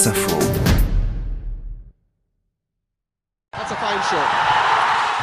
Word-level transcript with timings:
France 0.00 0.16
Info. 0.16 0.36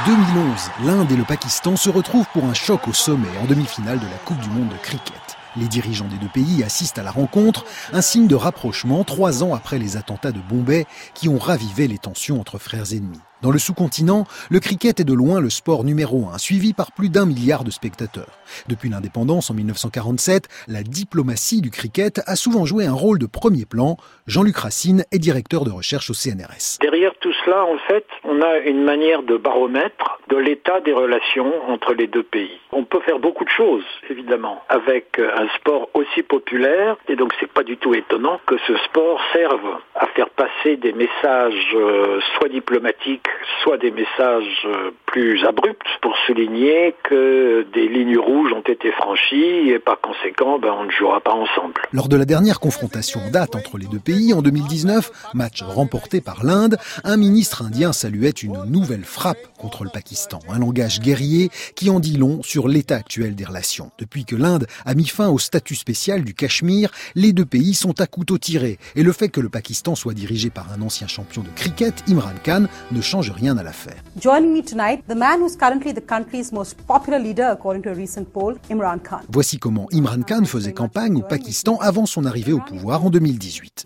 2011, 0.05 0.71
l'Inde 0.85 1.11
et 1.11 1.15
le 1.15 1.23
Pakistan 1.23 1.75
se 1.75 1.89
retrouvent 1.89 2.27
pour 2.31 2.45
un 2.45 2.53
choc 2.53 2.87
au 2.87 2.93
sommet 2.93 3.27
en 3.41 3.45
demi-finale 3.45 3.99
de 3.99 4.05
la 4.05 4.17
Coupe 4.25 4.39
du 4.39 4.49
Monde 4.49 4.69
de 4.69 4.77
cricket. 4.77 5.15
Les 5.55 5.67
dirigeants 5.67 6.07
des 6.07 6.17
deux 6.17 6.27
pays 6.27 6.63
assistent 6.63 6.99
à 6.99 7.03
la 7.03 7.09
rencontre, 7.09 7.65
un 7.91 8.01
signe 8.01 8.27
de 8.27 8.35
rapprochement 8.35 9.03
trois 9.03 9.43
ans 9.43 9.55
après 9.55 9.79
les 9.79 9.97
attentats 9.97 10.31
de 10.31 10.39
Bombay 10.39 10.85
qui 11.15 11.27
ont 11.27 11.39
ravivé 11.39 11.87
les 11.87 11.97
tensions 11.97 12.39
entre 12.39 12.59
frères 12.59 12.93
ennemis. 12.93 13.19
Dans 13.43 13.51
le 13.51 13.59
sous-continent, 13.59 14.23
le 14.49 14.59
cricket 14.59 14.99
est 14.99 15.03
de 15.03 15.13
loin 15.13 15.39
le 15.39 15.51
sport 15.51 15.83
numéro 15.83 16.25
un, 16.33 16.39
suivi 16.39 16.73
par 16.73 16.91
plus 16.91 17.09
d'un 17.09 17.27
milliard 17.27 17.63
de 17.63 17.69
spectateurs. 17.69 18.39
Depuis 18.67 18.89
l'indépendance 18.89 19.51
en 19.51 19.53
1947, 19.53 20.47
la 20.67 20.81
diplomatie 20.81 21.61
du 21.61 21.69
cricket 21.69 22.19
a 22.25 22.35
souvent 22.35 22.65
joué 22.65 22.87
un 22.87 22.93
rôle 22.93 23.19
de 23.19 23.27
premier 23.27 23.65
plan. 23.65 23.97
Jean-Luc 24.25 24.57
Racine 24.57 25.03
est 25.11 25.19
directeur 25.19 25.65
de 25.65 25.69
recherche 25.69 26.09
au 26.09 26.13
CNRS. 26.13 26.79
Derrière 26.81 27.13
tout 27.19 27.33
cela, 27.45 27.63
en 27.63 27.77
fait, 27.87 28.05
on 28.23 28.41
a 28.41 28.57
une 28.57 28.83
manière 28.83 29.21
de 29.21 29.37
baromètre 29.37 30.19
de 30.29 30.37
l'état 30.37 30.81
des 30.81 30.93
relations 30.93 31.53
entre 31.69 31.93
les 31.93 32.07
deux 32.07 32.23
pays. 32.23 32.59
On 32.71 32.85
peut 32.85 33.01
faire 33.01 33.19
beaucoup 33.19 33.45
de 33.45 33.49
choses, 33.49 33.85
évidemment, 34.09 34.63
avec 34.67 35.19
un 35.19 35.47
sport 35.57 35.89
aussi 35.93 36.23
populaire, 36.23 36.97
et 37.07 37.15
donc 37.15 37.33
c'est 37.39 37.51
pas 37.51 37.63
du 37.63 37.77
tout 37.77 37.93
étonnant 37.93 38.41
que 38.47 38.57
ce 38.65 38.75
sport 38.77 39.21
serve 39.31 39.77
à 39.95 40.07
faire 40.07 40.29
passer 40.31 40.77
des 40.77 40.91
messages 40.93 41.75
euh, 41.75 42.19
soit 42.35 42.49
diplomatiques 42.49 43.26
soit 43.63 43.77
des 43.77 43.91
messages 43.91 44.65
euh, 44.65 44.91
plus 45.05 45.43
abrupts 45.45 45.87
pour 46.01 46.15
souligner 46.25 46.95
que 47.03 47.65
des 47.73 47.87
lignes 47.87 48.17
rouges 48.17 48.53
ont 48.53 48.61
été 48.61 48.91
franchies 48.91 49.69
et 49.69 49.79
par 49.79 49.99
conséquent, 49.99 50.59
ben, 50.59 50.73
on 50.79 50.85
ne 50.85 50.91
jouera 50.91 51.19
pas 51.21 51.31
ensemble. 51.31 51.73
Lors 51.91 52.07
de 52.07 52.15
la 52.15 52.25
dernière 52.25 52.59
confrontation 52.59 53.19
date 53.31 53.55
entre 53.55 53.77
les 53.77 53.87
deux 53.87 53.99
pays 53.99 54.33
en 54.33 54.41
2019, 54.41 55.31
match 55.33 55.61
remporté 55.63 56.21
par 56.21 56.43
l'Inde, 56.43 56.77
un 57.03 57.17
ministre 57.17 57.63
indien 57.63 57.93
saluait 57.93 58.29
une 58.29 58.63
nouvelle 58.65 59.03
frappe 59.03 59.37
contre 59.57 59.83
le 59.83 59.89
Pakistan, 59.89 60.39
un 60.49 60.59
langage 60.59 60.99
guerrier 60.99 61.49
qui 61.75 61.89
en 61.89 61.99
dit 61.99 62.17
long 62.17 62.43
sur 62.43 62.67
l'état 62.67 62.95
actuel 62.95 63.35
des 63.35 63.45
relations. 63.45 63.91
Depuis 63.97 64.25
que 64.25 64.35
l'Inde 64.35 64.67
a 64.85 64.93
mis 64.93 65.07
fin 65.07 65.29
au 65.29 65.39
statut 65.39 65.75
spécial 65.75 66.23
du 66.23 66.33
Cachemire, 66.33 66.91
les 67.15 67.33
deux 67.33 67.45
pays 67.45 67.73
sont 67.73 67.99
à 67.99 68.07
couteau 68.07 68.37
tiré 68.37 68.77
et 68.95 69.03
le 69.03 69.11
fait 69.11 69.29
que 69.29 69.41
le 69.41 69.49
Pakistan 69.49 69.95
soit 69.95 70.13
dirigé 70.13 70.49
par 70.49 70.71
un 70.71 70.81
ancien 70.81 71.07
champion 71.07 71.41
de 71.41 71.49
cricket, 71.55 72.03
Imran 72.07 72.33
Khan, 72.43 72.65
ne 72.91 73.01
change 73.01 73.16
change 73.17 73.31
rien 73.31 73.57
à 73.57 73.63
l'affaire. 73.63 73.95
Joining 74.19 74.53
me 74.53 74.61
tonight, 74.61 75.03
the 75.07 75.15
man 75.15 75.39
who's 75.41 75.55
currently 75.55 75.93
the 75.93 76.05
country's 76.05 76.51
most 76.51 76.77
popular 76.87 77.19
leader 77.19 77.49
according 77.51 77.81
to 77.83 77.89
a 77.89 77.93
recent 77.93 78.31
poll, 78.31 78.55
Imran 78.69 78.99
Khan. 78.99 79.21
Voici 79.29 79.57
comment 79.57 79.87
Imran 79.91 80.23
Khan 80.23 80.45
faisait 80.45 80.73
campagne 80.73 81.17
au 81.17 81.21
Pakistan 81.21 81.77
avant 81.81 82.05
son 82.05 82.25
arrivée 82.25 82.53
au 82.53 82.59
pouvoir 82.59 83.03
en 83.05 83.09
2018. 83.09 83.85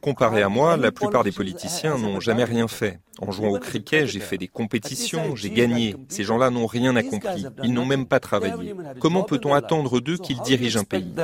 Comparé 0.00 0.42
à 0.42 0.48
moi, 0.48 0.76
la 0.76 0.92
plupart 0.92 1.24
des 1.24 1.32
politiciens 1.32 1.98
n'ont 1.98 2.20
jamais 2.20 2.44
rien 2.44 2.68
fait. 2.68 3.00
En 3.20 3.30
jouant 3.30 3.50
au 3.50 3.58
cricket, 3.58 4.06
j'ai 4.06 4.20
fait 4.20 4.38
des 4.38 4.48
compétitions, 4.48 5.36
j'ai 5.36 5.50
gagné. 5.50 5.94
Ces 6.08 6.24
gens-là 6.24 6.50
n'ont 6.50 6.66
rien 6.66 6.94
accompli. 6.96 7.46
Ils 7.62 7.72
n'ont 7.72 7.86
même 7.86 8.06
pas 8.06 8.20
travaillé. 8.20 8.74
Comment 9.00 9.22
peut-on 9.22 9.54
attendre 9.54 10.00
d'eux 10.00 10.16
qu'ils 10.16 10.40
dirigent 10.40 10.80
un 10.80 10.84
pays 10.84 11.14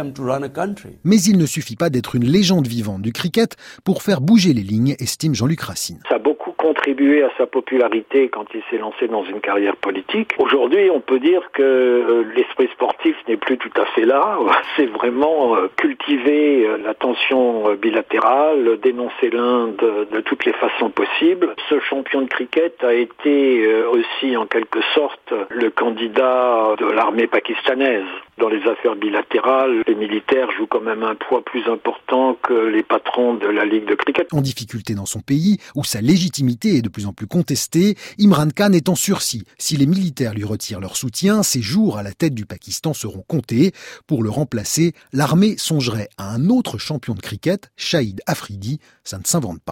Mais 1.05 1.21
il 1.21 1.39
ne 1.39 1.47
suffit 1.47 1.77
pas 1.77 1.91
d'être 1.91 2.15
une 2.15 2.25
légende 2.25 2.67
vivante 2.67 3.03
du 3.03 3.13
cricket 3.13 3.57
pour 3.85 4.03
faire 4.03 4.21
bouger 4.21 4.53
les 4.53 4.63
lignes, 4.63 4.95
estime 4.99 5.35
Jean-Luc 5.35 5.61
Racine. 5.61 6.01
Ça 6.09 6.17
a 6.17 6.19
beaucoup 6.19 6.53
contribué 6.53 7.23
à 7.23 7.31
sa 7.37 7.47
popularité 7.47 8.29
quand 8.29 8.47
il 8.55 8.63
s'est 8.71 8.79
lancé 8.79 9.09
dans 9.09 9.25
une 9.25 9.41
carrière 9.41 9.77
politique. 9.77 10.33
Aujourd'hui, 10.39 10.91
on 10.91 11.01
peut 11.01 11.19
dire 11.19 11.43
que 11.53 11.63
euh, 11.63 12.25
l'esprit 12.35 12.69
sportif 12.73 13.17
n'est 13.29 13.37
plus 13.37 13.59
tout 13.59 13.73
à 13.81 13.85
fait 13.87 14.05
là. 14.05 14.39
C'est 14.77 14.87
vraiment 14.87 15.57
euh, 15.57 15.69
cultiver 15.77 16.67
euh, 16.67 16.79
la 16.79 16.95
tension 16.95 17.75
bilatérale, 17.75 18.79
dénoncer 18.83 19.31
l'Inde 19.31 19.77
de 20.11 20.21
toutes 20.21 20.45
les 20.45 20.53
façons 20.55 20.91
possibles. 20.91 21.55
Ce 21.69 21.81
champion 21.83 22.23
de 22.23 22.29
cricket 22.29 22.83
a 22.83 22.95
été 22.95 23.67
aussi 23.85 24.37
en 24.37 24.47
quelque 24.47 24.81
sorte 24.95 25.33
le 25.51 25.71
candidat 25.71 26.75
de 26.79 26.87
l'armée 26.87 27.27
pakistanaise. 27.27 28.07
Dans 28.39 28.49
les 28.49 28.63
affaires 28.69 28.97
bilatérales, 28.97 29.83
les 29.87 29.95
militaires 29.95 30.51
jouent 30.57 30.67
quand 30.67 30.81
même 30.81 31.03
un 31.03 31.15
poids 31.15 31.45
plus 31.45 31.63
important 31.69 32.35
que 32.43 32.53
les 32.53 32.83
patrons 32.83 33.35
de 33.35 33.47
la 33.47 33.65
Ligue 33.65 33.87
de 33.87 33.95
cricket. 33.95 34.33
En 34.33 34.41
difficulté 34.41 34.95
dans 34.95 35.07
son 35.07 35.21
pays, 35.21 35.59
où 35.77 35.85
sa 35.85 36.01
légitimité 36.01 36.77
est 36.77 36.83
de 36.83 36.89
plus 36.89 37.07
en 37.07 37.13
plus 37.13 37.27
contestée, 37.27 37.95
Imran 38.19 38.49
Khan 38.55 38.73
est 38.73 38.89
en 38.89 38.95
sursis. 38.95 39.45
Si 39.59 39.77
les 39.77 39.87
militaires 39.87 40.35
lui 40.35 40.45
retirent 40.45 40.81
leur 40.81 40.97
soutien, 40.97 41.43
ses 41.43 41.63
jours 41.63 41.99
à 41.99 42.03
la 42.03 42.13
tête 42.13 42.35
du 42.35 42.47
Pakistan 42.47 42.95
seront 42.95 43.25
comptés. 43.27 43.73
Pour 44.07 44.23
le 44.23 44.31
remplacer, 44.31 44.93
l'armée 45.13 45.57
songerait 45.59 46.09
à 46.19 46.33
un 46.35 46.49
autre 46.49 46.79
champion 46.79 47.15
de 47.15 47.21
cricket, 47.21 47.71
Shahid 47.77 48.23
Afridi. 48.27 48.81
Ça 49.05 49.19
ne 49.19 49.25
s'invente 49.25 49.63
pas. 49.63 49.71